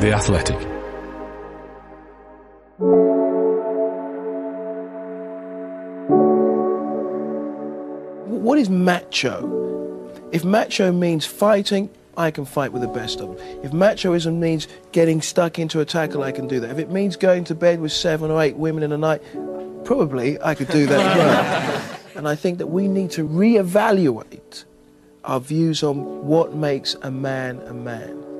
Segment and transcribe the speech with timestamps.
[0.00, 0.56] The Athletic.
[8.26, 10.10] What is macho?
[10.32, 13.46] If macho means fighting, I can fight with the best of them.
[13.62, 16.70] If machoism means getting stuck into a tackle, I can do that.
[16.70, 19.22] If it means going to bed with seven or eight women in a night,
[19.84, 22.00] probably I could do that as well.
[22.16, 24.64] and I think that we need to reevaluate
[25.24, 28.33] our views on what makes a man a man.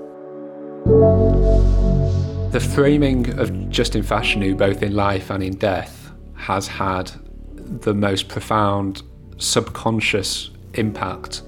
[2.54, 7.11] The framing of Justin Fashanu, both in life and in death, has had
[7.57, 9.03] the most profound
[9.39, 11.43] subconscious impact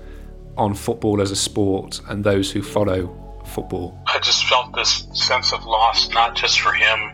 [0.57, 3.07] on football as a sport and those who follow
[3.47, 3.97] football.
[4.09, 7.13] I just felt this sense of loss, not just for him,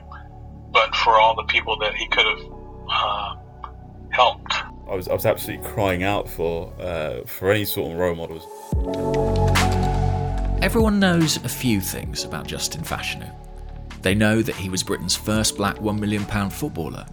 [0.70, 2.52] but for all the people that he could have
[2.88, 3.34] uh,
[4.08, 4.54] helped.
[4.88, 8.46] I was, I was absolutely crying out for uh, for any sort of role models.
[10.62, 13.30] Everyone knows a few things about Justin Fashanu.
[14.02, 17.06] They know that he was Britain's first black £1 million footballer.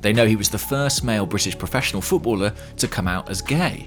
[0.00, 3.86] They know he was the first male British professional footballer to come out as gay.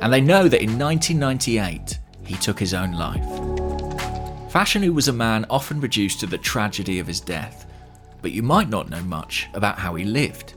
[0.00, 3.24] And they know that in 1998, he took his own life.
[4.50, 7.66] Fashanu was a man often reduced to the tragedy of his death,
[8.22, 10.54] but you might not know much about how he lived,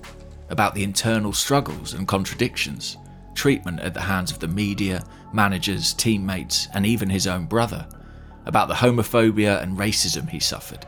[0.49, 2.97] about the internal struggles and contradictions,
[3.35, 5.03] treatment at the hands of the media,
[5.33, 7.87] managers, teammates, and even his own brother,
[8.45, 10.85] about the homophobia and racism he suffered,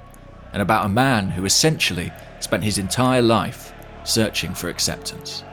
[0.55, 3.73] and about a man who essentially spent his entire life
[4.05, 5.43] searching for acceptance.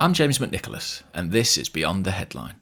[0.00, 2.56] I'm James McNicholas, and this is Beyond the Headline.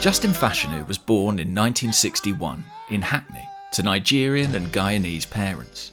[0.00, 5.90] Justin Fashanu was born in 1961 in Hackney to Nigerian and Guyanese parents.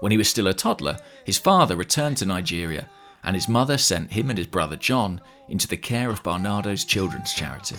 [0.00, 2.88] When he was still a toddler, his father returned to Nigeria
[3.24, 7.32] and his mother sent him and his brother John into the care of Barnardo's Children's
[7.32, 7.76] Charity.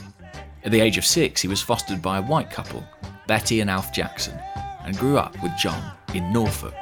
[0.63, 2.83] At the age of six, he was fostered by a white couple,
[3.27, 4.37] Betty and Alf Jackson,
[4.83, 6.73] and grew up with John in Norfolk.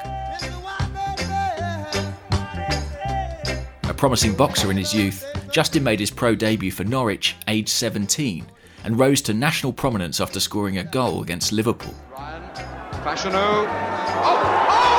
[3.84, 8.46] A promising boxer in his youth, Justin made his pro debut for Norwich aged 17
[8.84, 11.94] and rose to national prominence after scoring a goal against Liverpool.
[13.02, 14.97] Fashanu.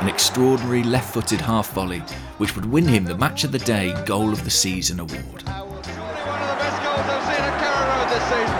[0.00, 1.98] An extraordinary left footed half volley,
[2.38, 5.12] which would win him the Match of the Day Goal of the Season award.
[5.20, 8.56] Surely one of the best goals I've seen at Carrow Road this season.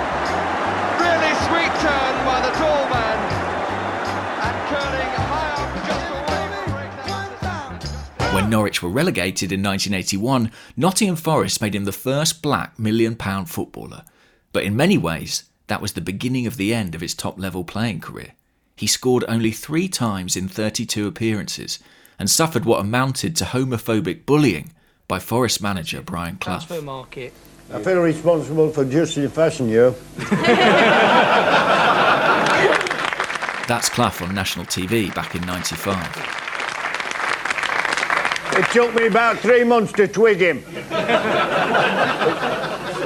[1.01, 3.19] Really sweet turn by the tall man.
[4.45, 10.53] And curling high up just away from Ray Clemence When Norwich were relegated in 1981,
[10.77, 14.05] Nottingham Forest made him the first black million pound footballer.
[14.53, 17.65] But in many ways, that was the beginning of the end of his top level
[17.65, 18.35] playing career.
[18.81, 21.81] He scored only three times in 32 appearances
[22.19, 24.73] and suffered what amounted to homophobic bullying
[25.07, 26.81] by Forest manager Brian Clough.
[26.81, 27.35] market.
[27.71, 29.25] I feel responsible for Justin
[29.69, 29.95] you.
[33.69, 35.99] That's Clough on national TV back in 95.
[38.57, 40.65] It took me about three months to twig him.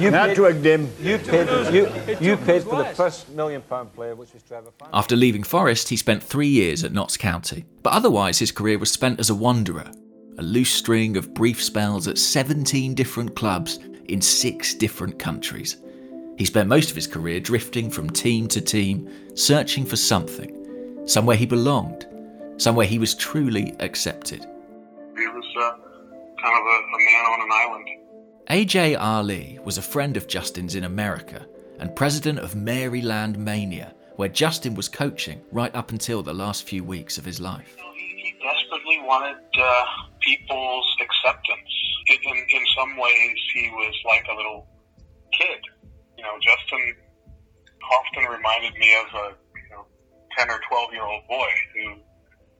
[0.00, 0.90] You I paid, twigged him.
[1.02, 4.88] you paid, you, you paid for the first million pound player, which was Trevor Fan.
[4.94, 7.66] After leaving Forest, he spent three years at Notts County.
[7.82, 9.90] But otherwise, his career was spent as a wanderer,
[10.38, 15.76] a loose string of brief spells at 17 different clubs in six different countries.
[16.38, 21.36] He spent most of his career drifting from team to team, searching for something, somewhere
[21.36, 22.06] he belonged,
[22.56, 24.46] somewhere he was truly accepted.
[25.14, 25.72] He was uh,
[26.42, 27.88] kind of a, a man on an island.
[28.50, 31.46] AJ Ali was a friend of Justin's in America
[31.78, 36.82] and president of Maryland Mania, where Justin was coaching right up until the last few
[36.82, 37.76] weeks of his life.
[37.94, 39.84] He, he desperately wanted uh,
[40.18, 41.70] people's acceptance.
[42.10, 44.66] In, in, some ways, he was like a little
[45.38, 45.60] kid.
[46.18, 46.96] You know, Justin
[47.86, 49.86] often reminded me of a you know,
[50.36, 51.90] 10 or 12 year old boy who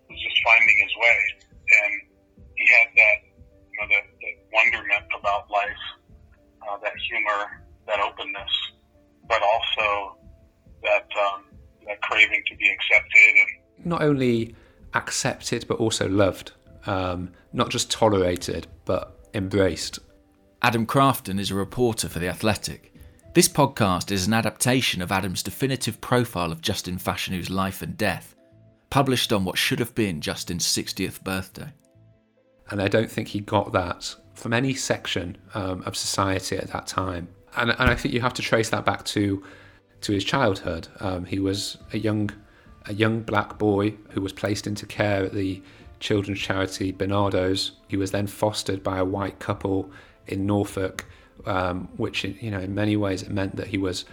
[0.09, 1.19] was just finding his way.
[1.51, 1.93] And
[2.55, 3.30] he had that,
[3.81, 5.85] know, that, that wonderment about life,
[6.69, 8.51] uh, that humor, that openness,
[9.29, 10.17] but also
[10.83, 11.45] that, um,
[11.87, 14.55] that craving to be accepted and Not only
[14.95, 16.53] accepted, but also loved.
[16.87, 19.99] Um, not just tolerated, but embraced.
[20.63, 22.95] Adam Crafton is a reporter for The Athletic.
[23.33, 28.35] This podcast is an adaptation of Adam's definitive profile of Justin Fashanu's life and death,
[28.91, 31.73] published on what should have been Justin's 60th birthday.
[32.71, 36.87] And I don't think he got that from any section um, of society at that
[36.87, 37.29] time.
[37.57, 39.43] And, and I think you have to trace that back to
[40.03, 40.89] to his childhood.
[41.01, 42.31] Um, he was a young
[42.87, 45.63] a young black boy who was placed into care at the
[45.99, 47.73] children's charity Barnardo's.
[47.89, 49.91] He was then fostered by a white couple
[50.27, 51.05] in Norfolk,
[51.45, 54.05] um, which you know in many ways it meant that he was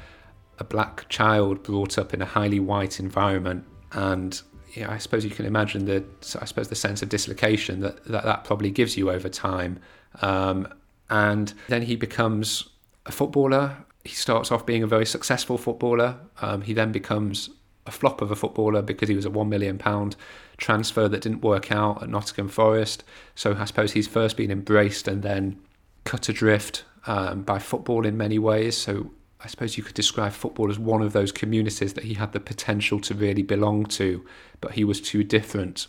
[0.60, 4.42] a black child brought up in a highly white environment and
[4.78, 6.04] you know, I suppose you can imagine the
[6.40, 9.80] I suppose the sense of dislocation that that, that probably gives you over time.
[10.22, 10.68] Um,
[11.10, 12.70] and then he becomes
[13.06, 13.78] a footballer.
[14.04, 16.18] He starts off being a very successful footballer.
[16.42, 17.50] Um, he then becomes
[17.88, 20.16] a flop of a footballer because he was a one million pound
[20.58, 23.04] transfer that didn't work out at Nottingham Forest.
[23.34, 25.60] So I suppose he's first been embraced and then
[26.04, 28.78] cut adrift um, by football in many ways.
[28.78, 32.32] So I suppose you could describe football as one of those communities that he had
[32.32, 34.26] the potential to really belong to,
[34.62, 35.88] but he was too different.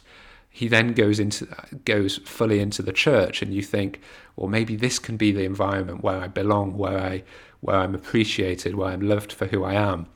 [0.51, 1.47] He then goes into
[1.85, 4.01] goes fully into the church, and you think,
[4.37, 7.23] well, maybe this can be the environment where I belong, where I
[7.61, 10.07] where I'm appreciated, where I'm loved for who I am.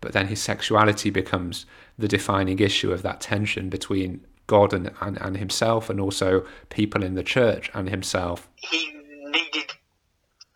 [0.00, 1.64] But then his sexuality becomes
[1.98, 7.02] the defining issue of that tension between God and, and, and himself, and also people
[7.02, 8.48] in the church and himself.
[8.56, 8.92] He
[9.30, 9.72] needed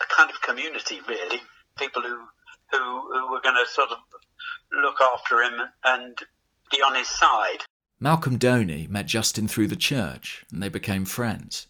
[0.01, 1.41] a kind of community, really
[1.79, 2.19] people who
[2.71, 3.99] who, who were going to sort of
[4.73, 6.19] look after him and
[6.71, 7.65] be on his side.
[8.01, 11.67] Malcolm Doney met Justin through the church and they became friends.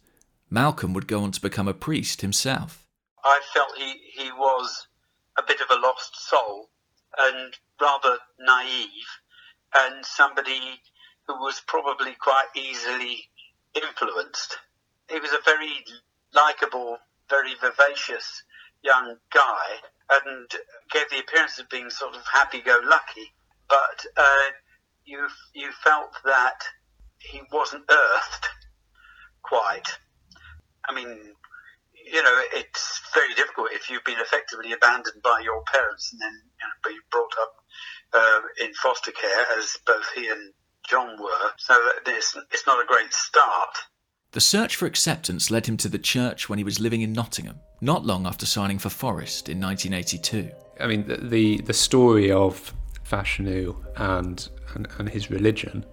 [0.51, 2.87] Malcolm would go on to become a priest himself.
[3.25, 4.89] I felt he, he was
[5.37, 6.69] a bit of a lost soul
[7.19, 9.07] and rather naive
[9.77, 10.81] and somebody
[11.27, 13.29] who was probably quite easily
[13.75, 14.59] influenced.
[15.11, 15.85] He was a very
[16.35, 18.43] likable, very vivacious
[18.83, 20.49] young guy and
[20.91, 23.33] gave the appearance of being sort of happy-go-lucky,
[23.69, 24.51] but uh,
[25.05, 26.61] you you felt that
[27.19, 28.47] he wasn't earthed
[29.43, 29.89] quite.
[30.89, 31.09] I mean,
[32.13, 36.33] you know, it's very difficult if you've been effectively abandoned by your parents and then
[36.33, 37.55] you know, be brought up
[38.15, 40.53] uh, in foster care, as both he and
[40.89, 41.51] John were.
[41.59, 41.75] So
[42.07, 43.77] it's, it's not a great start.
[44.33, 47.61] The search for acceptance led him to the church when he was living in Nottingham,
[47.81, 50.51] not long after signing for Forest in 1982.
[50.81, 52.73] I mean, the the, the story of
[53.05, 55.85] Fashanu and, and and his religion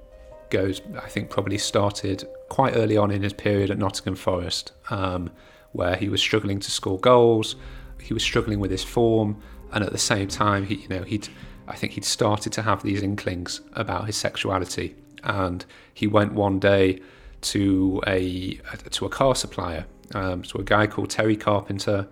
[0.49, 5.31] goes, I think, probably started quite early on in his period at Nottingham Forest, um,
[5.71, 7.55] where he was struggling to score goals,
[8.01, 9.41] he was struggling with his form,
[9.71, 11.27] and at the same time, he you know he'd
[11.67, 16.59] I think he'd started to have these inklings about his sexuality, and he went one
[16.59, 16.99] day
[17.41, 18.59] to a
[18.91, 22.07] to a car supplier, um, to a guy called Terry Carpenter,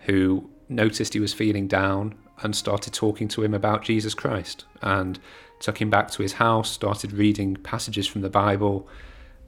[0.00, 5.18] who noticed he was feeling down and started talking to him about Jesus Christ, and
[5.60, 8.88] took him back to his house, started reading passages from the Bible,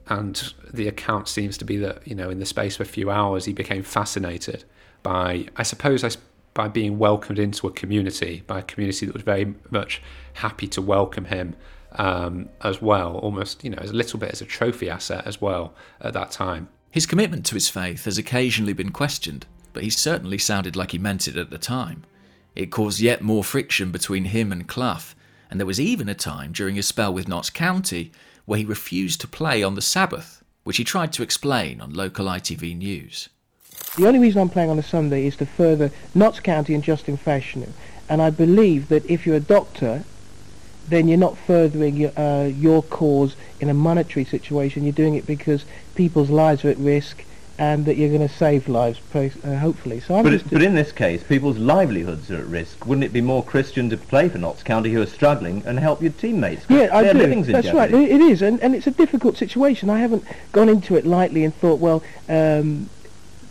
[0.07, 3.09] and the account seems to be that you know in the space of a few
[3.09, 4.63] hours he became fascinated
[5.03, 6.17] by, I suppose,
[6.53, 10.01] by being welcomed into a community, by a community that was very much
[10.33, 11.55] happy to welcome him
[11.93, 15.39] um, as well, almost you know as a little bit as a trophy asset as
[15.39, 16.69] well at that time.
[16.91, 20.97] His commitment to his faith has occasionally been questioned, but he certainly sounded like he
[20.97, 22.03] meant it at the time.
[22.53, 25.15] It caused yet more friction between him and Clough,
[25.49, 28.11] and there was even a time during his spell with Notts County
[28.45, 32.25] where he refused to play on the Sabbath, which he tried to explain on local
[32.25, 33.29] ITV News.
[33.97, 37.17] The only reason I'm playing on a Sunday is to further Notts County and Justin
[37.17, 37.69] Fashanu.
[38.09, 40.03] And I believe that if you're a doctor
[40.87, 44.83] then you're not furthering your, uh, your cause in a monetary situation.
[44.83, 47.23] You're doing it because people's lives are at risk
[47.57, 49.99] and that you're going to save lives, uh, hopefully.
[49.99, 52.87] So I'm but, it, but in this case, people's livelihoods are at risk.
[52.87, 56.01] Wouldn't it be more Christian to play for Notts County who are struggling and help
[56.01, 56.65] your teammates?
[56.69, 57.43] Yeah, I do.
[57.43, 57.93] That's right.
[57.93, 59.91] It is, and, and it's a difficult situation.
[59.91, 62.89] I haven't gone into it lightly and thought, well, um,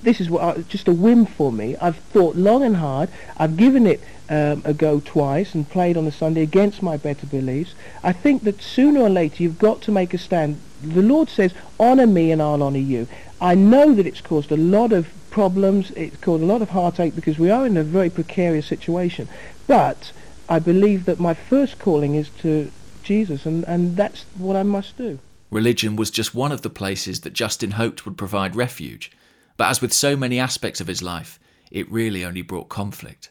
[0.03, 1.77] this is what I, just a whim for me.
[1.77, 3.09] I've thought long and hard.
[3.37, 7.27] I've given it um, a go twice and played on a Sunday against my better
[7.27, 7.75] beliefs.
[8.03, 10.61] I think that sooner or later you've got to make a stand.
[10.83, 13.09] The Lord says, honour me and I'll honour you.
[13.41, 15.91] I know that it's caused a lot of problems.
[15.93, 19.29] It's caused a lot of heartache because we are in a very precarious situation.
[19.67, 20.13] But
[20.49, 22.71] I believe that my first calling is to
[23.03, 25.19] Jesus and, and that's what I must do.
[25.51, 29.11] Religion was just one of the places that Justin hoped would provide refuge.
[29.61, 31.39] But as with so many aspects of his life,
[31.71, 33.31] it really only brought conflict.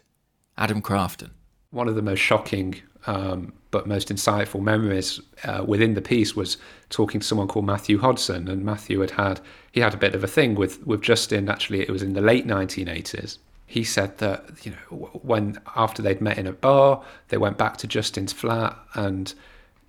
[0.60, 1.32] Adam Crafton.
[1.72, 6.58] One of the most shocking um, but most insightful memories uh, within the piece was
[6.92, 10.24] talking to someone called Matthew Hodson, and Matthew had had he had a bit of
[10.24, 11.50] a thing with with Justin.
[11.50, 13.40] Actually, it was in the late 1980s.
[13.66, 17.78] He said that you know when after they'd met in a bar, they went back
[17.78, 19.34] to Justin's flat and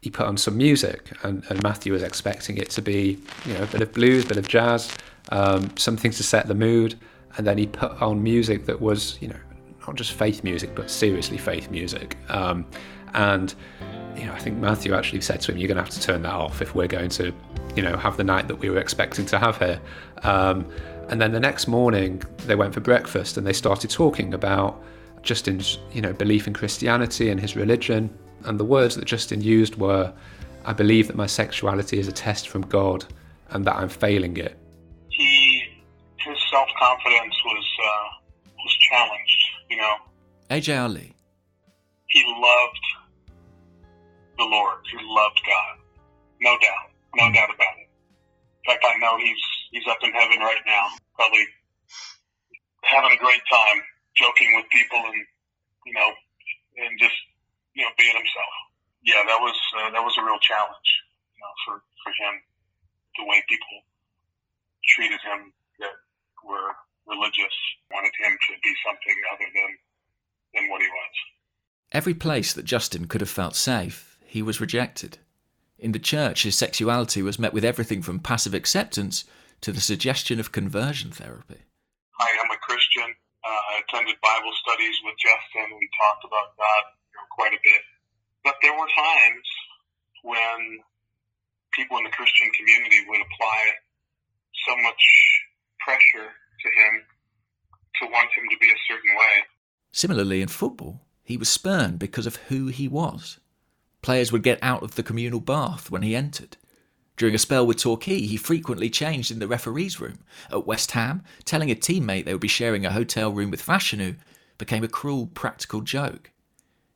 [0.01, 3.65] he put on some music, and, and Matthew was expecting it to be you know
[3.65, 4.91] a bit of blues, a bit of jazz,
[5.31, 6.99] um, something to set the mood,
[7.37, 9.37] and then he put on music that was you know
[9.87, 12.17] not just faith music, but seriously faith music.
[12.29, 12.67] Um,
[13.15, 13.55] and
[14.17, 16.23] you know, I think Matthew actually said to him, "You're going to have to turn
[16.23, 17.33] that off if we're going to,
[17.75, 19.81] you know, have the night that we were expecting to have here."
[20.23, 20.67] Um,
[21.09, 24.81] and then the next morning, they went for breakfast and they started talking about
[25.23, 28.11] Justin's, you know, belief in Christianity and his religion.
[28.45, 30.13] And the words that Justin used were,
[30.65, 33.05] "I believe that my sexuality is a test from God,
[33.51, 34.57] and that I'm failing it."
[36.51, 38.07] Self confidence was uh,
[38.59, 39.43] was challenged.
[39.71, 39.95] You know,
[40.51, 41.15] AJ Ali.
[42.09, 42.85] he loved
[44.39, 44.83] the Lord.
[44.91, 45.75] He loved God.
[46.41, 46.91] No doubt.
[47.15, 47.87] No doubt about it.
[47.87, 51.47] In fact, I know he's he's up in heaven right now, probably
[52.83, 53.79] having a great time,
[54.17, 55.23] joking with people, and
[55.87, 56.11] you know,
[56.83, 57.17] and just
[57.75, 58.55] you know, being himself.
[59.07, 60.91] Yeah, that was uh, that was a real challenge,
[61.33, 62.35] you know, for for him,
[63.17, 63.87] the way people
[64.97, 65.95] treated him that
[66.45, 66.73] were
[67.07, 67.55] religious,
[67.91, 69.71] wanted him to be something other than
[70.55, 71.15] than what he was.
[71.93, 75.19] Every place that Justin could have felt safe, he was rejected.
[75.79, 79.25] In the church, his sexuality was met with everything from passive acceptance
[79.61, 81.67] to the suggestion of conversion therapy.
[82.21, 83.11] I am a Christian.
[83.43, 85.73] Uh, I attended Bible studies with Justin.
[85.79, 87.83] We talked about God you know, quite a bit.
[88.45, 89.47] But there were times
[90.23, 90.85] when
[91.73, 93.61] people in the Christian community would apply
[94.69, 95.03] so much
[95.85, 97.03] pressure to him
[98.01, 99.45] to want him to be a certain way.
[99.93, 103.39] Similarly, in football, he was spurned because of who he was.
[104.03, 106.57] Players would get out of the communal bath when he entered.
[107.17, 110.21] During a spell with Torquay, he frequently changed in the referee's room.
[110.51, 114.17] At West Ham, telling a teammate they would be sharing a hotel room with Fashanu
[114.57, 116.31] became a cruel practical joke.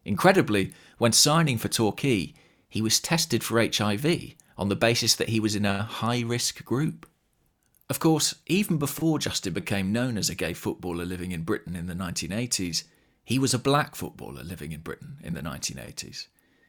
[0.05, 2.33] Incredibly, when signing for Torquay,
[2.69, 6.65] he was tested for HIV on the basis that he was in a high risk
[6.65, 7.07] group.
[7.91, 11.87] Of course, even before Justin became known as a gay footballer living in Britain in
[11.87, 12.85] the 1980s,
[13.25, 16.27] he was a black footballer living in Britain in the 1980s.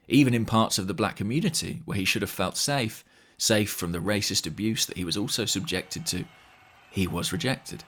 [0.08, 3.06] Even in parts of the black community where he should have felt safe,
[3.38, 6.26] safe from the racist abuse that he was also subjected to,
[6.92, 7.84] he was rejected.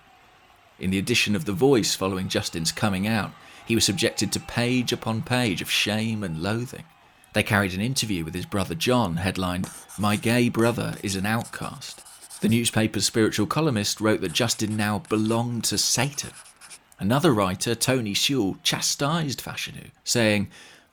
[0.79, 3.31] In the edition of The Voice following Justin's coming out,
[3.65, 6.85] he was subjected to page upon page of shame and loathing.
[7.33, 9.69] They carried an interview with his brother John, headlined,
[9.99, 12.06] My Gay Brother is an Outcast.
[12.39, 16.29] The newspaper's spiritual columnist wrote that Justin now belonged to Satan.
[16.99, 20.49] Another writer, Tony Sewell, chastised Fashanu, saying,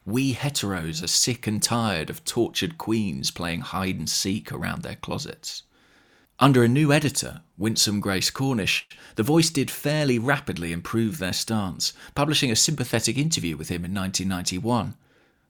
[0.06, 4.94] We heteros are sick and tired of tortured queens playing hide and seek around their
[4.94, 5.64] closets.
[6.38, 11.92] Under a new editor, Winsome Grace Cornish, The Voice did fairly rapidly improve their stance,
[12.14, 14.94] publishing a sympathetic interview with him in 1991.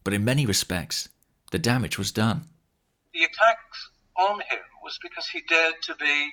[0.02, 1.08] But in many respects,
[1.52, 2.48] the damage was done.
[3.12, 4.58] The attacks on him
[4.94, 6.30] was because he dared to be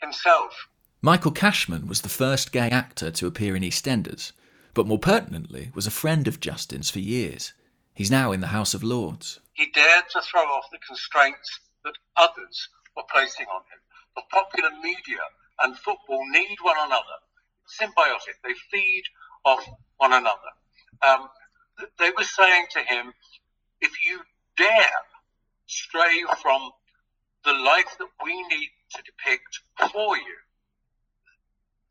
[0.00, 0.68] himself.
[1.00, 4.32] Michael Cashman was the first gay actor to appear in EastEnders,
[4.74, 7.52] but more pertinently was a friend of Justin's for years.
[7.94, 9.40] He's now in the House of Lords.
[9.52, 13.80] He dared to throw off the constraints that others were placing on him.
[14.16, 15.22] The popular media
[15.62, 17.18] and football need one another.
[17.80, 18.36] Symbiotic.
[18.42, 19.04] They feed
[19.44, 19.64] off
[19.98, 20.52] one another.
[21.06, 21.28] Um,
[21.98, 23.14] they were saying to him,
[23.80, 24.20] if you
[24.56, 24.98] dare
[25.66, 26.70] stray from
[27.44, 29.60] the life that we need to depict
[29.92, 30.36] for you,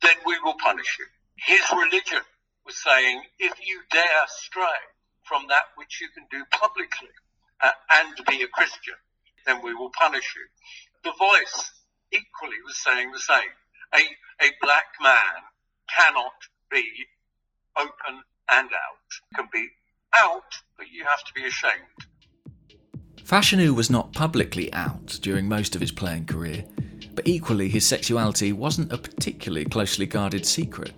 [0.01, 1.05] then we will punish you.
[1.37, 2.21] His religion
[2.65, 4.81] was saying, if you dare stray
[5.23, 7.13] from that which you can do publicly
[7.61, 8.95] uh, and be a Christian,
[9.45, 10.45] then we will punish you.
[11.03, 11.71] The voice
[12.11, 13.53] equally was saying the same.
[13.93, 15.41] A, a black man
[15.89, 16.33] cannot
[16.71, 16.85] be
[17.77, 19.09] open and out.
[19.35, 19.69] Can be
[20.17, 22.12] out, but you have to be ashamed.
[23.25, 26.65] Fashanu was not publicly out during most of his playing career,
[27.15, 30.93] but equally his sexuality wasn't a particularly closely guarded secret.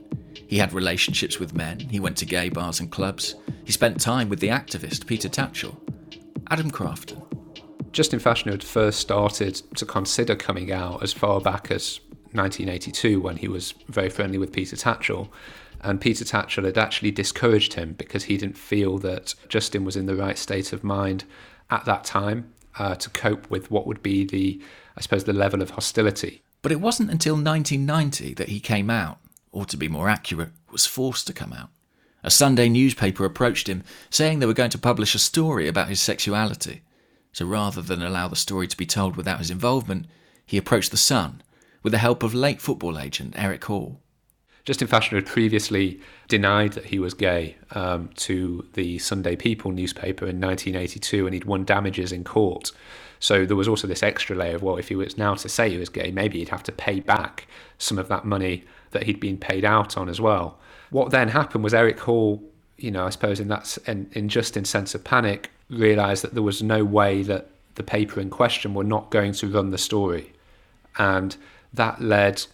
[0.48, 4.28] He had relationships with men, he went to gay bars and clubs, he spent time
[4.30, 5.76] with the activist Peter Tatchell.
[6.50, 7.22] Adam Crafton.
[7.92, 12.00] Justin Fashanu had first started to consider coming out as far back as
[12.34, 15.30] 1982 when he was very friendly with Peter Tatchell.
[15.82, 20.08] And Peter Tatchell had actually discouraged him because he didn't feel that Justin was in
[20.08, 21.24] the right state of mind
[21.70, 24.62] at that time uh, to cope with what would be the,
[24.98, 26.44] I suppose, the level of hostility.
[26.62, 29.20] But it wasn't until 1990 that he came out,
[29.52, 31.70] or to be more accurate, was forced to come out.
[32.24, 36.02] A Sunday newspaper approached him, saying they were going to publish a story about his
[36.02, 36.82] sexuality.
[37.32, 40.08] So rather than allow the story to be told without his involvement,
[40.46, 41.44] he approached The Sun
[41.84, 44.02] with the help of late football agent Eric Hall.
[44.66, 50.26] Justin Fashanu had previously denied that he was gay um, to the Sunday People newspaper
[50.26, 52.72] in 1982, and he'd won damages in court.
[53.20, 55.70] So there was also this extra layer of, well, if he was now to say
[55.70, 59.20] he was gay, maybe he'd have to pay back some of that money that he'd
[59.20, 60.58] been paid out on as well.
[60.90, 62.42] what then happened was Eric Hall,
[62.78, 66.44] you know, I suppose in that in, in Justin's sense of panic, realised that there
[66.44, 70.34] was no way that the paper in question were not going to run the story,
[70.98, 71.36] and
[71.74, 72.46] that led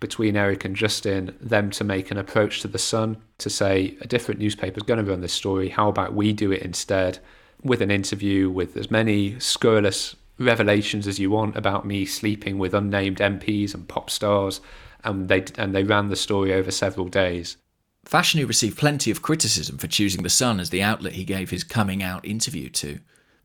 [0.00, 4.06] between Eric and Justin them to make an approach to the Sun to say a
[4.06, 5.68] different newspaper is going to run this story.
[5.68, 7.18] How about we do it instead
[7.62, 12.74] with an interview with as many scurrilous revelations as you want about me sleeping with
[12.74, 14.60] unnamed MPs and pop stars,
[15.04, 17.58] and they and they ran the story over several days.
[18.06, 21.62] Fashanu received plenty of criticism for choosing The Sun as the outlet he gave his
[21.62, 23.00] coming out interview to,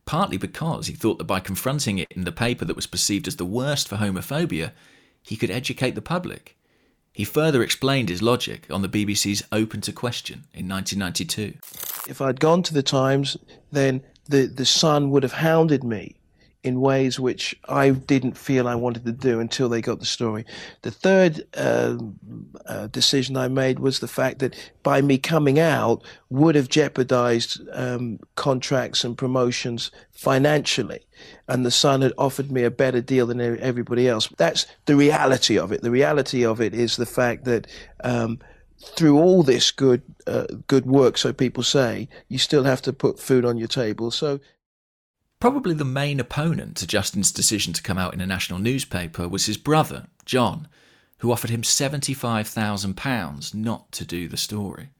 [0.06, 3.36] partly because he thought that by confronting it in the paper that was perceived as
[3.36, 4.72] the worst for homophobia,
[5.26, 6.56] he could educate the public.
[7.12, 11.54] He further explained his logic on the BBC's Open to Question in 1992.
[12.08, 13.36] If I'd gone to the Times,
[13.72, 16.16] then the, the Sun would have hounded me
[16.66, 20.44] in ways which I didn't feel I wanted to do until they got the story.
[20.82, 21.98] The third uh,
[22.66, 27.60] uh, decision I made was the fact that by me coming out would have jeopardized
[27.72, 31.00] um, contracts and promotions financially.
[31.48, 34.28] And the Sun had offered me a better deal than everybody else.
[34.36, 35.82] That's the reality of it.
[35.82, 37.66] The reality of it is the fact that.
[38.02, 38.38] Um,
[38.78, 43.18] through all this good uh, good work, so people say, you still have to put
[43.18, 44.10] food on your table.
[44.10, 44.38] So
[45.38, 49.46] Probably the main opponent to Justin's decision to come out in a national newspaper was
[49.46, 50.66] his brother, John,
[51.18, 54.90] who offered him £75,000 not to do the story.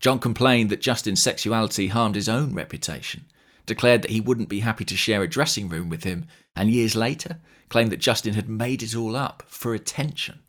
[0.00, 3.26] John complained that Justin's sexuality harmed his own reputation,
[3.66, 6.96] declared that he wouldn't be happy to share a dressing room with him, and years
[6.96, 10.40] later claimed that Justin had made it all up for attention.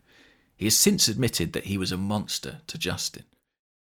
[0.55, 3.25] He has since admitted that he was a monster to Justin.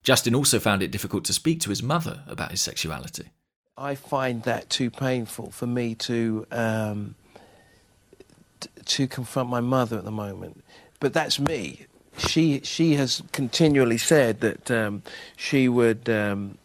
[0.02, 3.30] Justin also found it difficult to speak to his mother about his sexuality.
[3.76, 7.14] I find that too painful for me to um,
[8.84, 10.62] to confront my mother at the moment.
[11.00, 11.86] But that's me.
[12.18, 15.02] She she has continually said that um,
[15.36, 16.58] she would um,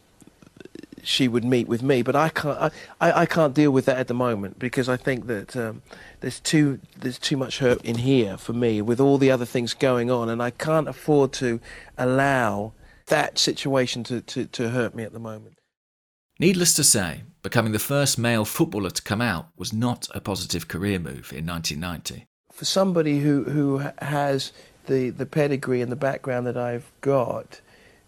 [1.02, 4.08] she would meet with me, but I can't I, I can't deal with that at
[4.08, 5.82] the moment because I think that um,
[6.20, 9.74] there's too there's too much hurt in here for me with all the other things
[9.74, 11.62] going on, and I can't afford to
[11.98, 12.74] allow
[13.06, 15.57] that situation to, to, to hurt me at the moment.
[16.40, 20.68] Needless to say, becoming the first male footballer to come out was not a positive
[20.68, 22.28] career move in 1990.
[22.54, 24.52] For somebody who, who has
[24.86, 27.60] the, the pedigree and the background that I've got,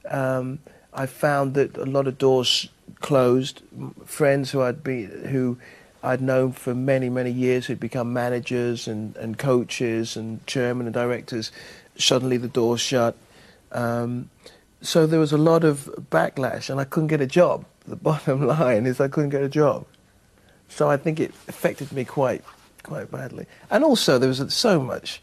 [0.08, 0.60] um,
[0.94, 3.64] I found that a lot of doors closed.
[4.06, 5.58] Friends who I'd be who
[6.04, 10.94] I'd known for many many years who'd become managers and, and coaches and chairmen and
[10.94, 11.52] directors.
[11.98, 13.16] Suddenly the doors shut.
[13.72, 14.30] Um,
[14.82, 18.46] so there was a lot of backlash, and I couldn't get a job the bottom
[18.48, 19.86] line is I couldn't get a job.
[20.68, 22.44] So I think it affected me quite,
[22.84, 23.48] quite badly.
[23.72, 25.22] And also there was so much,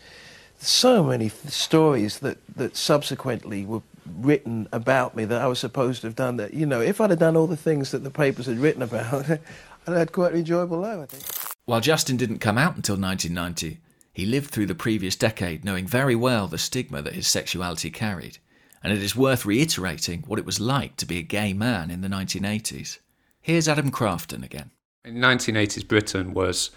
[0.58, 3.82] so many stories that, that subsequently were
[4.18, 6.54] written about me that I was supposed to have done that.
[6.54, 9.30] You know, if I'd have done all the things that the papers had written about,
[9.86, 11.24] I'd had quite an enjoyable life, I think.
[11.64, 13.80] While Justin didn't come out until 1990,
[14.12, 18.38] he lived through the previous decade knowing very well the stigma that his sexuality carried
[18.86, 22.02] and it is worth reiterating what it was like to be a gay man in
[22.02, 23.00] the 1980s.
[23.40, 24.70] Here's Adam Crafton again.
[25.04, 26.70] In 1980s Britain was,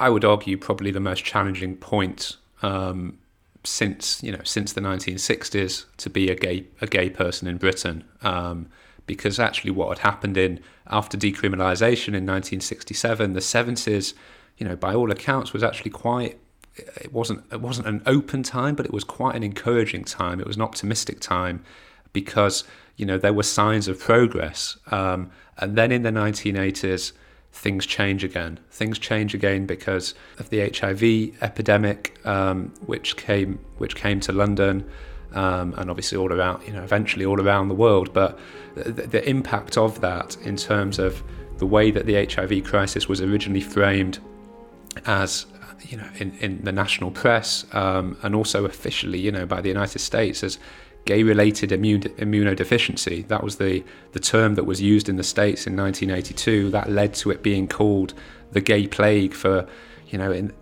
[0.00, 3.20] I would argue, probably the most challenging point um,
[3.62, 8.02] since you know since the 1960s to be a gay a gay person in Britain.
[8.22, 8.66] Um,
[9.06, 14.14] because actually, what had happened in after decriminalisation in 1967, the 70s,
[14.58, 16.36] you know, by all accounts, was actually quite
[16.76, 20.40] it wasn't it wasn't an open time, but it was quite an encouraging time.
[20.40, 21.64] It was an optimistic time
[22.12, 22.64] because
[22.96, 24.76] you know there were signs of progress.
[24.90, 27.12] Um, and then in the 1980s,
[27.52, 28.58] things change again.
[28.70, 34.88] Things change again because of the HIV epidemic, um, which came which came to London.
[35.32, 38.12] Um, and obviously all around, you know, eventually all around the world.
[38.12, 38.36] But
[38.74, 41.22] the, the impact of that in terms of
[41.58, 44.18] the way that the HIV crisis was originally framed
[45.06, 45.46] as
[45.90, 49.68] you know, in, in the national press um, and also officially, you know, by the
[49.68, 50.58] United States as
[51.04, 53.26] gay-related immune, immunodeficiency.
[53.26, 56.70] That was the, the term that was used in the States in 1982.
[56.70, 58.14] That led to it being called
[58.52, 59.66] the gay plague for,
[60.08, 60.52] you know, in,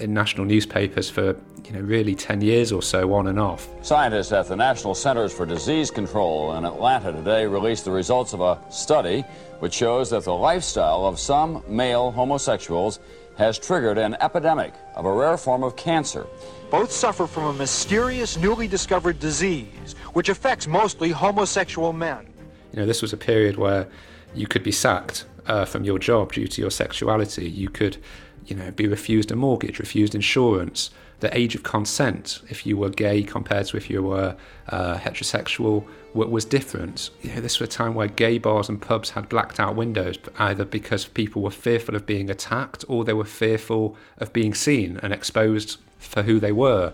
[0.00, 3.68] in national newspapers for, you know, really 10 years or so on and off.
[3.84, 8.40] Scientists at the National Centers for Disease Control in Atlanta today released the results of
[8.40, 9.24] a study
[9.60, 12.98] which shows that the lifestyle of some male homosexuals
[13.36, 16.26] has triggered an epidemic of a rare form of cancer.
[16.70, 22.26] Both suffer from a mysterious, newly discovered disease, which affects mostly homosexual men.
[22.72, 23.88] You know, this was a period where
[24.34, 27.48] you could be sacked uh, from your job due to your sexuality.
[27.48, 27.98] You could,
[28.46, 30.90] you know, be refused a mortgage, refused insurance.
[31.24, 34.36] The age of consent, if you were gay compared to if you were
[34.68, 37.10] uh, heterosexual, was different.
[37.22, 40.18] You know, this was a time where gay bars and pubs had blacked out windows,
[40.38, 45.00] either because people were fearful of being attacked or they were fearful of being seen
[45.02, 46.92] and exposed for who they were.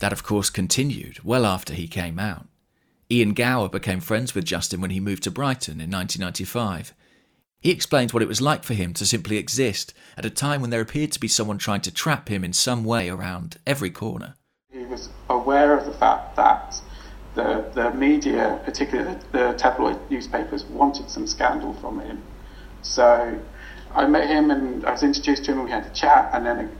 [0.00, 2.46] That, of course, continued well after he came out.
[3.08, 6.92] Ian Gower became friends with Justin when he moved to Brighton in 1995.
[7.60, 10.70] He explained what it was like for him to simply exist at a time when
[10.70, 14.34] there appeared to be someone trying to trap him in some way around every corner.
[14.72, 16.80] He was aware of the fact that
[17.34, 22.22] the, the media, particularly the, the tabloid newspapers, wanted some scandal from him.
[22.80, 23.38] So
[23.94, 26.46] I met him and I was introduced to him and we had a chat and
[26.46, 26.76] then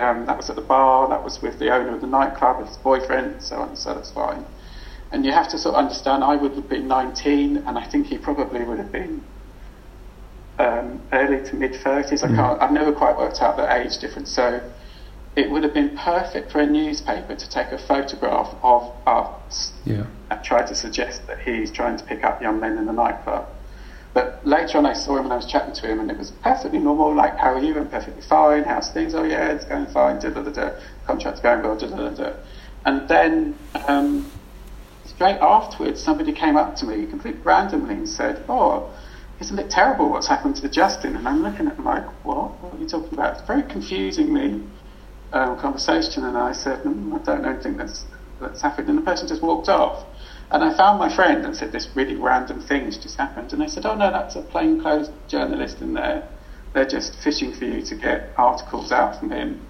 [0.00, 2.76] um, that was at the bar, that was with the owner of the nightclub, his
[2.76, 4.46] boyfriend, so on, so that's fine.
[5.10, 8.06] And you have to sort of understand, I would have been 19 and I think
[8.06, 9.24] he probably would have been
[10.58, 12.22] um, early to mid 30s.
[12.22, 12.36] I mm.
[12.36, 12.62] can't.
[12.62, 14.30] I've never quite worked out the age difference.
[14.30, 14.60] So
[15.36, 20.06] it would have been perfect for a newspaper to take a photograph of us yeah.
[20.30, 23.48] and try to suggest that he's trying to pick up young men in the nightclub.
[24.12, 26.30] But later on, I saw him and I was chatting to him, and it was
[26.30, 27.12] perfectly normal.
[27.16, 27.76] Like, how are you?
[27.76, 28.62] I'm perfectly fine.
[28.62, 29.12] How's things?
[29.12, 30.20] Oh yeah, it's going fine.
[30.20, 30.70] Da da da da.
[31.04, 31.76] Contract's going well.
[31.76, 32.32] Da da da da.
[32.84, 34.30] And then um,
[35.04, 38.88] straight afterwards, somebody came up to me completely randomly and said, "Oh."
[39.44, 41.16] Isn't it terrible what's happened to Justin?
[41.16, 42.50] And I'm looking at him like, what?
[42.62, 43.36] What are you talking about?
[43.36, 44.62] It's very confusingly
[45.32, 46.24] um, conversation.
[46.24, 48.06] And I said, mm, I don't know anything that's,
[48.40, 48.88] that's happened.
[48.88, 50.06] And the person just walked off.
[50.50, 53.52] And I found my friend and said, this really random thing has just happened.
[53.52, 56.26] And they said, oh no, that's a plainclothes journalist in there.
[56.72, 59.60] They're just fishing for you to get articles out from him.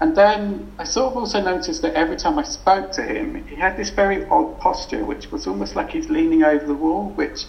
[0.00, 3.56] And then I sort of also noticed that every time I spoke to him, he
[3.56, 7.44] had this very odd posture, which was almost like he's leaning over the wall, which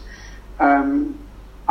[0.60, 1.18] um,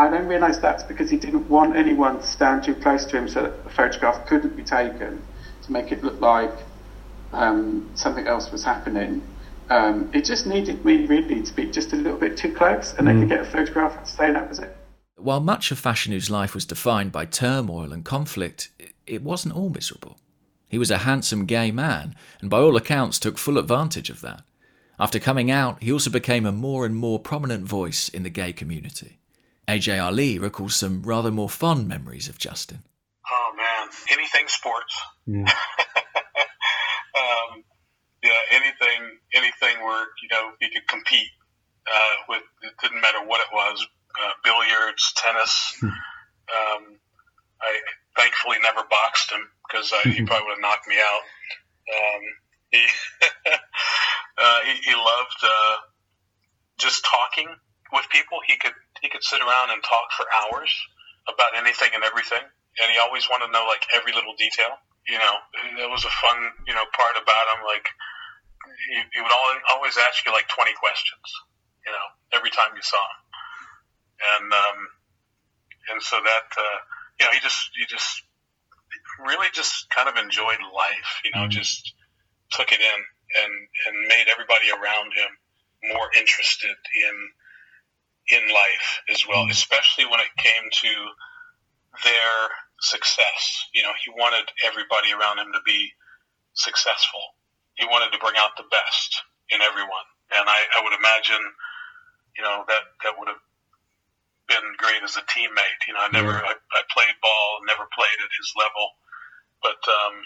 [0.00, 3.28] I then realised that's because he didn't want anyone to stand too close to him
[3.28, 5.22] so that the photograph couldn't be taken
[5.64, 6.54] to make it look like
[7.34, 9.22] um, something else was happening.
[9.68, 13.06] Um, it just needed me really to be just a little bit too close and
[13.06, 13.12] mm.
[13.12, 14.74] they could get a photograph and say that was it.
[15.16, 18.70] While much of Fashanu's life was defined by turmoil and conflict,
[19.06, 20.16] it wasn't all miserable.
[20.66, 24.44] He was a handsome gay man, and by all accounts took full advantage of that.
[24.98, 28.54] After coming out, he also became a more and more prominent voice in the gay
[28.54, 29.19] community.
[29.70, 32.82] AJ Ali recalls some rather more fun memories of Justin.
[33.30, 34.94] Oh man, anything sports.
[35.28, 35.46] Mm.
[37.22, 37.62] um,
[38.20, 41.30] yeah, anything, anything where you know he could compete
[41.86, 42.42] uh, with.
[42.62, 43.86] It didn't matter what it was:
[44.20, 45.76] uh, billiards, tennis.
[45.80, 45.86] Hmm.
[45.86, 46.98] um,
[47.62, 47.78] I
[48.16, 51.22] thankfully never boxed him because he probably would have knocked me out.
[51.94, 52.22] Um,
[52.72, 52.86] he,
[54.38, 55.76] uh, he, he loved uh,
[56.78, 57.54] just talking
[57.92, 58.38] with people.
[58.46, 60.70] He could he could sit around and talk for hours
[61.28, 64.76] about anything and everything, and he always wanted to know like every little detail.
[65.08, 65.34] You know,
[65.80, 67.60] that was a fun you know part about him.
[67.64, 67.86] Like
[68.88, 69.34] he, he would
[69.74, 71.26] always ask you like twenty questions.
[71.86, 73.20] You know, every time you saw him,
[74.20, 74.78] and um,
[75.92, 76.78] and so that uh,
[77.18, 78.22] you know he just he just
[79.24, 81.10] really just kind of enjoyed life.
[81.24, 81.56] You know, mm-hmm.
[81.56, 81.94] just
[82.52, 82.98] took it in
[83.40, 83.52] and
[83.88, 85.30] and made everybody around him
[85.94, 87.14] more interested in
[88.30, 89.50] in life as well, mm.
[89.50, 90.92] especially when it came to
[92.04, 92.34] their
[92.80, 93.66] success.
[93.74, 95.90] You know, he wanted everybody around him to be
[96.54, 97.20] successful.
[97.74, 100.08] He wanted to bring out the best in everyone.
[100.30, 101.42] And I, I would imagine,
[102.38, 103.42] you know, that, that would have
[104.46, 105.80] been great as a teammate.
[105.88, 108.86] You know, I never, I, I played ball, never played at his level,
[109.62, 110.22] but, um,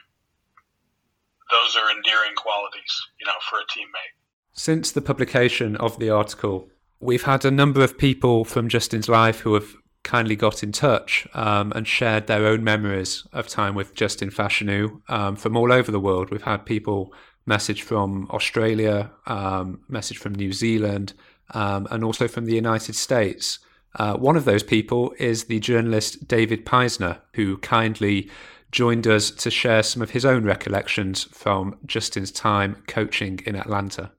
[1.50, 4.16] those are endearing qualities, you know, for a teammate.
[4.54, 9.40] Since the publication of the article, we've had a number of people from Justin's life
[9.40, 13.94] who have kindly got in touch um, and shared their own memories of time with
[13.94, 16.30] Justin Fashanu um, from all over the world.
[16.30, 17.12] We've had people
[17.46, 21.14] message from Australia, um, message from New Zealand,
[21.52, 23.58] um, and also from the United States.
[23.96, 28.30] Uh, one of those people is the journalist David Peisner, who kindly
[28.72, 34.10] joined us to share some of his own recollections from Justin's time coaching in Atlanta.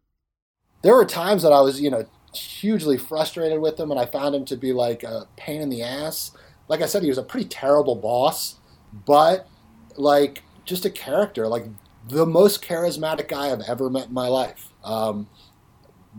[0.81, 2.05] There were times that I was, you know,
[2.39, 5.81] hugely frustrated with him, and I found him to be like a pain in the
[5.81, 6.31] ass.
[6.67, 8.55] Like I said, he was a pretty terrible boss,
[9.05, 9.47] but
[9.97, 11.65] like just a character, like
[12.07, 14.69] the most charismatic guy I've ever met in my life.
[14.83, 15.27] Um,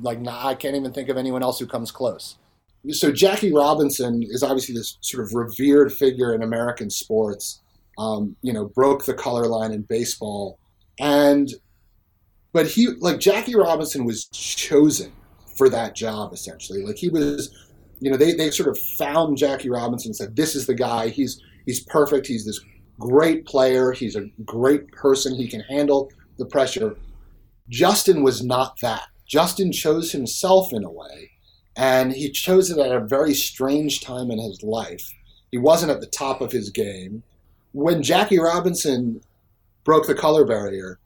[0.03, 2.37] like I can't even think of anyone else who comes close.
[2.91, 7.63] So Jackie Robinson is obviously this sort of revered figure in American sports.
[7.99, 10.59] Um, you know, broke the color line in baseball,
[11.01, 11.49] and
[12.53, 15.13] but he like Jackie Robinson was chosen
[15.57, 16.83] for that job essentially.
[16.83, 17.55] Like he was,
[18.01, 21.09] you know, they, they sort of found Jackie Robinson and said, this is the guy.
[21.09, 22.27] He's he's perfect.
[22.27, 22.61] He's this
[22.99, 23.93] great player.
[23.93, 25.35] He's a great person.
[25.35, 26.97] He can handle the pressure.
[27.69, 29.09] Justin was not that.
[29.27, 31.31] Justin chose himself in a way,
[31.77, 35.13] and he chose it at a very strange time in his life.
[35.51, 37.23] He wasn't at the top of his game.
[37.73, 39.21] When Jackie Robinson
[39.85, 40.99] broke the color barrier,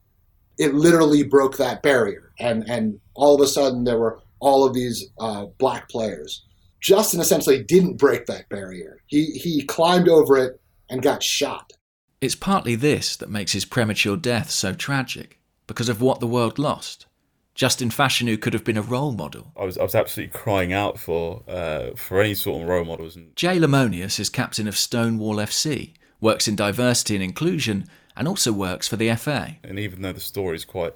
[0.59, 4.75] it literally broke that barrier, and and all of a sudden there were all of
[4.75, 6.45] these uh, black players.
[6.81, 8.99] Justin essentially didn't break that barrier.
[9.07, 11.73] He he climbed over it and got shot.
[12.21, 16.59] It's partly this that makes his premature death so tragic, because of what the world
[16.59, 17.07] lost.
[17.55, 19.53] Justin Fashanu could have been a role model.
[19.57, 23.17] I was I was absolutely crying out for uh, for any sort of role models.
[23.37, 28.89] Jay Lamonius is captain of Stonewall FC, works in diversity and inclusion, and also works
[28.89, 29.59] for the FA.
[29.63, 30.95] And even though the story is quite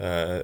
[0.00, 0.42] uh,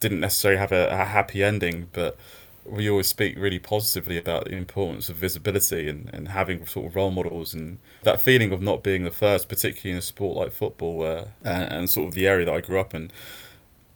[0.00, 2.16] didn't necessarily have a, a happy ending, but
[2.64, 6.96] we always speak really positively about the importance of visibility and, and having sort of
[6.96, 10.52] role models and that feeling of not being the first, particularly in a sport like
[10.52, 13.10] football uh, and, and, sort of the area that I grew up in.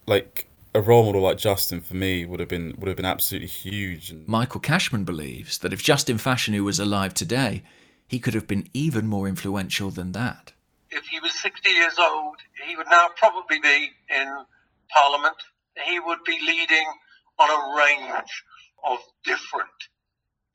[0.06, 3.48] Like a role model like Justin for me would have been would have been absolutely
[3.48, 4.14] huge.
[4.26, 7.62] Michael Cashman believes that if Justin Fashanu was alive today,
[8.06, 10.52] he could have been even more influential than that.
[10.90, 14.44] If he was 60 years old, he would now probably be in
[14.88, 15.36] Parliament.
[15.86, 16.86] He would be leading
[17.38, 18.44] on a range
[18.84, 19.70] of different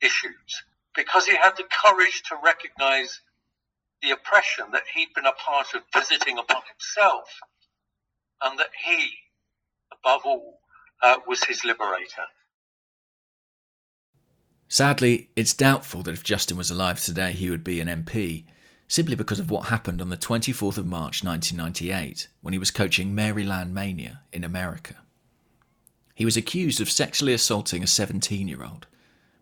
[0.00, 0.62] issues
[0.94, 3.20] because he had the courage to recognize
[4.02, 7.28] the oppression that he'd been a part of visiting upon himself
[8.42, 9.10] and that he,
[9.92, 10.60] above all,
[11.02, 12.24] uh, was his liberator.
[14.68, 18.44] Sadly, it's doubtful that if Justin was alive today, he would be an MP,
[18.90, 23.14] simply because of what happened on the 24th of March 1998 when he was coaching
[23.14, 24.96] Maryland Mania in America.
[26.12, 28.88] He was accused of sexually assaulting a 17 year old.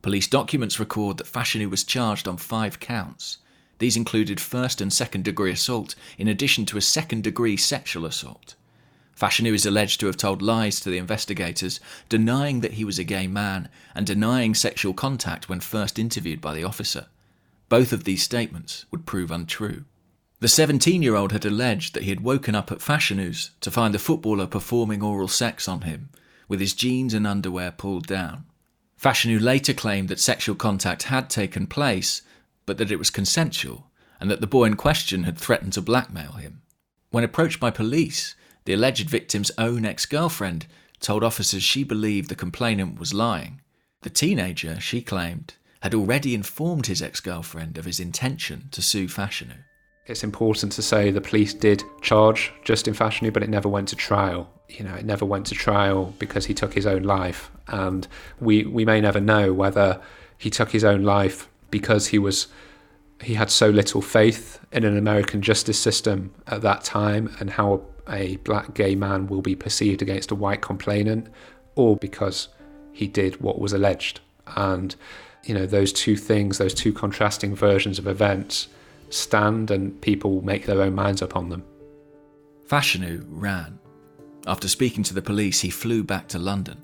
[0.02, 3.38] Police documents record that Fashanu was charged on five counts.
[3.78, 8.54] These included first and second degree assault, in addition to a second degree sexual assault.
[9.18, 11.80] Fashanu is alleged to have told lies to the investigators,
[12.10, 16.52] denying that he was a gay man and denying sexual contact when first interviewed by
[16.52, 17.06] the officer.
[17.68, 19.84] Both of these statements would prove untrue.
[20.40, 23.92] The 17 year old had alleged that he had woken up at Fashanu's to find
[23.92, 26.10] the footballer performing oral sex on him
[26.48, 28.44] with his jeans and underwear pulled down.
[29.00, 32.22] Fashanu later claimed that sexual contact had taken place,
[32.66, 36.32] but that it was consensual, and that the boy in question had threatened to blackmail
[36.32, 36.62] him.
[37.10, 40.66] When approached by police, the alleged victim's own ex girlfriend
[41.00, 43.60] told officers she believed the complainant was lying.
[44.02, 49.06] The teenager, she claimed, had already informed his ex girlfriend of his intention to sue
[49.06, 49.64] Fashanu.
[50.06, 53.96] It's important to say the police did charge Justin Fashanu, but it never went to
[53.96, 54.50] trial.
[54.68, 58.08] You know, it never went to trial because he took his own life, and
[58.40, 60.00] we we may never know whether
[60.38, 62.48] he took his own life because he was
[63.22, 67.82] he had so little faith in an American justice system at that time and how
[68.08, 71.28] a black gay man will be perceived against a white complainant,
[71.74, 72.48] or because
[72.92, 74.20] he did what was alleged.
[74.56, 74.94] And
[75.48, 78.68] you know, those two things, those two contrasting versions of events
[79.08, 81.64] stand and people make their own minds up on them.
[82.68, 83.78] Fashanu ran.
[84.46, 86.82] After speaking to the police, he flew back to London.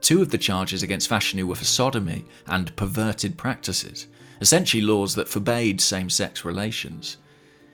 [0.00, 4.06] Two of the charges against Fashanu were for sodomy and perverted practices,
[4.40, 7.16] essentially laws that forbade same sex relations.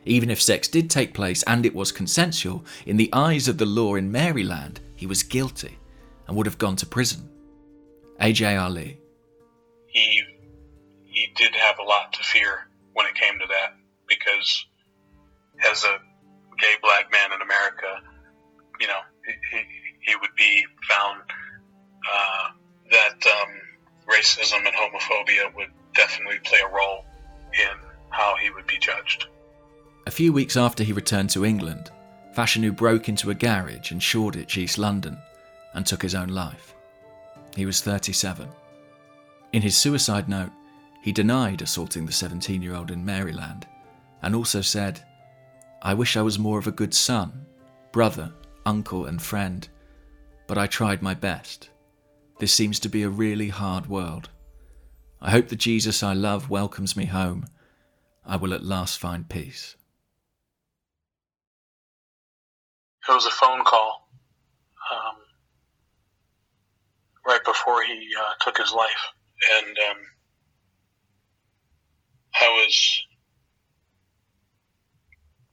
[0.06, 3.66] Even if sex did take place and it was consensual, in the eyes of the
[3.66, 5.78] law in Maryland, he was guilty
[6.26, 7.28] and would have gone to prison.
[8.22, 9.00] AJ Ali.
[9.94, 10.22] He,
[11.04, 13.76] he did have a lot to fear when it came to that
[14.08, 14.66] because
[15.70, 15.98] as a
[16.58, 18.02] gay black man in America,
[18.80, 19.58] you know, he,
[20.00, 21.22] he would be found
[22.12, 22.48] uh,
[22.90, 23.48] that um,
[24.08, 27.04] racism and homophobia would definitely play a role
[27.52, 27.78] in
[28.10, 29.26] how he would be judged.
[30.06, 31.90] A few weeks after he returned to England,
[32.36, 35.16] Fashanu broke into a garage in Shoreditch, East London,
[35.72, 36.74] and took his own life.
[37.56, 38.48] He was 37.
[39.54, 40.50] In his suicide note,
[41.00, 43.68] he denied assaulting the 17 year old in Maryland
[44.20, 45.00] and also said,
[45.80, 47.46] I wish I was more of a good son,
[47.92, 48.32] brother,
[48.66, 49.68] uncle, and friend,
[50.48, 51.70] but I tried my best.
[52.40, 54.28] This seems to be a really hard world.
[55.22, 57.46] I hope the Jesus I love welcomes me home.
[58.26, 59.76] I will at last find peace.
[63.08, 64.08] It was a phone call
[64.92, 65.14] um,
[67.24, 69.12] right before he uh, took his life,
[69.56, 69.96] and um,
[72.40, 73.02] I was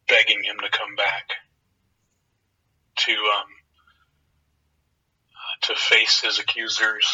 [0.07, 1.29] begging him to come back
[2.97, 3.47] to um,
[5.63, 7.07] to face his accusers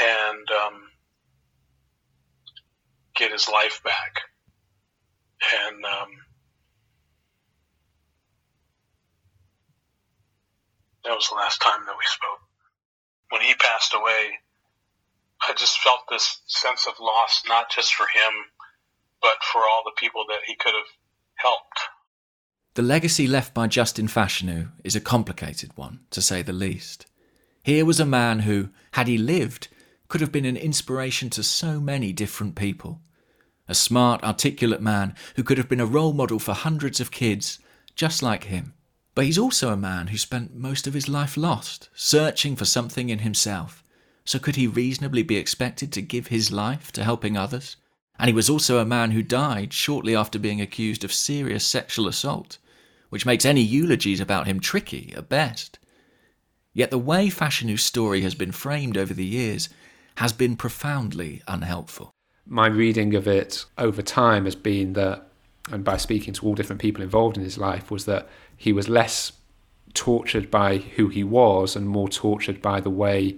[0.00, 0.82] and um,
[3.14, 4.22] get his life back.
[5.66, 6.08] And um,
[11.04, 12.43] that was the last time that we spoke.
[13.30, 14.38] When he passed away,
[15.48, 18.32] I just felt this sense of loss, not just for him,
[19.20, 20.90] but for all the people that he could have
[21.36, 21.80] helped.
[22.74, 27.06] The legacy left by Justin Fashanu is a complicated one, to say the least.
[27.62, 29.68] Here was a man who, had he lived,
[30.08, 33.00] could have been an inspiration to so many different people.
[33.68, 37.58] A smart, articulate man who could have been a role model for hundreds of kids
[37.94, 38.74] just like him.
[39.14, 43.10] But he's also a man who spent most of his life lost, searching for something
[43.10, 43.84] in himself.
[44.24, 47.76] So could he reasonably be expected to give his life to helping others?
[48.18, 52.08] And he was also a man who died shortly after being accused of serious sexual
[52.08, 52.58] assault,
[53.10, 55.78] which makes any eulogies about him tricky at best.
[56.72, 59.68] Yet the way Fashanu's story has been framed over the years
[60.16, 62.10] has been profoundly unhelpful.
[62.46, 65.28] My reading of it over time has been that,
[65.70, 68.88] and by speaking to all different people involved in his life, was that he was
[68.88, 69.32] less
[69.92, 73.36] tortured by who he was and more tortured by the way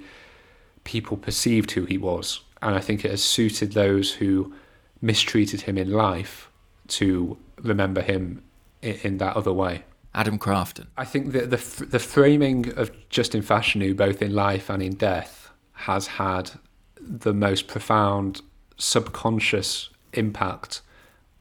[0.85, 2.41] people perceived who he was.
[2.63, 4.55] And I think it has suited those who
[5.03, 6.51] mistreated him in life
[6.89, 8.43] to remember him
[8.83, 9.85] in, in that other way.
[10.15, 10.87] Adam Crafton.
[10.97, 15.51] I think that the the framing of Justin Fashanu, both in life and in death,
[15.73, 16.53] has had
[16.99, 18.41] the most profound
[18.79, 20.81] subconscious impact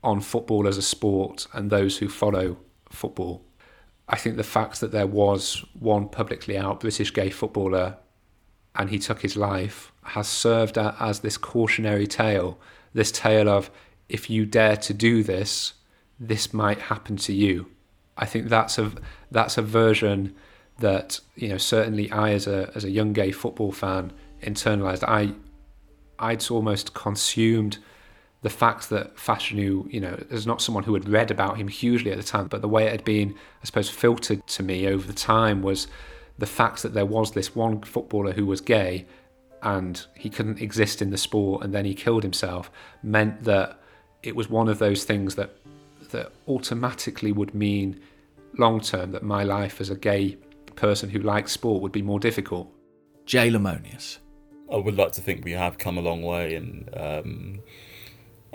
[0.04, 2.58] on football as a sport and those who follow
[2.90, 3.44] football.
[4.08, 7.98] I think the fact that there was one publicly out British gay footballer
[8.76, 12.60] and he took his life has served as this cautionary tale,
[12.94, 13.72] this tale of
[14.08, 15.74] if you dare to do this,
[16.20, 17.68] this might happen to you.
[18.18, 18.91] I think that's a
[19.32, 20.36] that's a version
[20.80, 25.04] that you know certainly I as a as a young gay football fan internalized.
[25.04, 25.34] I
[26.20, 27.80] I'd almost consumed
[28.46, 32.12] the fact that Fashanu, you know, is not someone who had read about him hugely
[32.12, 35.08] at the time, but the way it had been, I suppose, filtered to me over
[35.08, 35.88] the time was
[36.38, 39.08] the fact that there was this one footballer who was gay
[39.64, 42.70] and he couldn't exist in the sport and then he killed himself
[43.02, 43.80] meant that
[44.22, 45.58] it was one of those things that
[46.12, 48.00] that automatically would mean
[48.60, 50.38] long term that my life as a gay
[50.76, 52.72] person who likes sport would be more difficult.
[53.26, 54.20] Jay Lamonius.
[54.72, 57.62] I would like to think we have come a long way and um,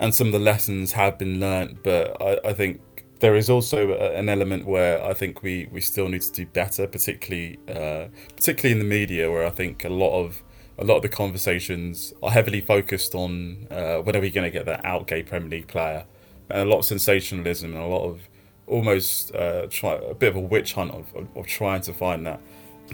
[0.01, 2.81] and some of the lessons have been learnt, but I, I think
[3.19, 6.87] there is also an element where I think we, we still need to do better,
[6.87, 10.41] particularly uh, particularly in the media, where I think a lot of
[10.79, 14.51] a lot of the conversations are heavily focused on uh, when are we going to
[14.51, 16.05] get that out gay Premier League player,
[16.49, 18.21] and a lot of sensationalism and a lot of
[18.65, 22.25] almost uh, try, a bit of a witch hunt of, of, of trying to find
[22.25, 22.41] that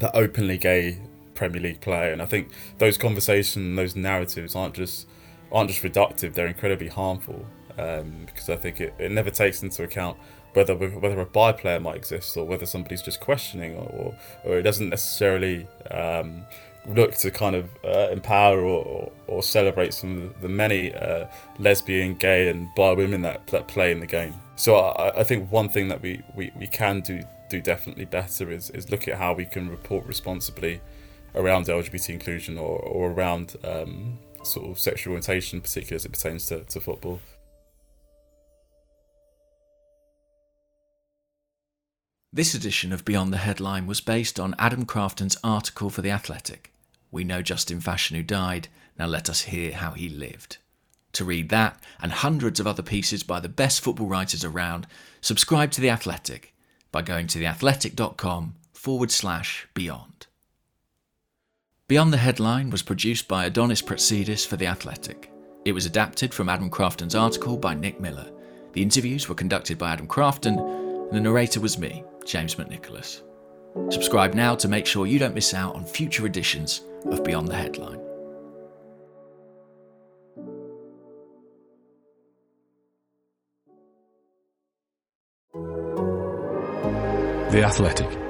[0.02, 1.00] that openly gay
[1.36, 2.12] Premier League player.
[2.12, 5.08] And I think those conversations, those narratives aren't just
[5.52, 7.46] aren't just reductive; they're incredibly harmful
[7.78, 10.18] um, because I think it, it never takes into account
[10.54, 14.58] whether whether a bi player might exist or whether somebody's just questioning or or, or
[14.58, 16.46] it doesn't necessarily um,
[16.88, 21.26] look to kind of uh, empower or, or, or, celebrate some of the many uh,
[21.60, 24.34] lesbian, gay, and bi women that, that play in the game.
[24.56, 28.52] So I, I think one thing that we, we, we can do do definitely better
[28.52, 30.82] is, is look at how we can report responsibly
[31.34, 36.46] around LGBT inclusion or, or around um, sort of sexual orientation, particularly as it pertains
[36.48, 37.20] to, to football.
[42.32, 46.72] This edition of Beyond the Headline was based on Adam Crafton's article for The Athletic.
[47.10, 48.68] We know Justin Fashanu died,
[49.00, 50.58] now let us hear how he lived.
[51.14, 54.86] To read that and hundreds of other pieces by the best football writers around,
[55.20, 56.54] subscribe to The Athletic
[56.92, 60.27] by going to theathletic.com forward slash beyond.
[61.88, 65.32] Beyond the Headline was produced by Adonis Pratsidis for The Athletic.
[65.64, 68.30] It was adapted from Adam Crafton's article by Nick Miller.
[68.74, 73.22] The interviews were conducted by Adam Crafton, and the narrator was me, James McNicholas.
[73.90, 77.56] Subscribe now to make sure you don't miss out on future editions of Beyond the
[77.56, 78.02] Headline.
[87.54, 88.27] The Athletic.